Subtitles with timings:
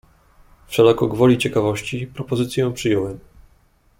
[0.67, 3.19] "Wszelako gwoli ciekawości, propozycję przyjąłem."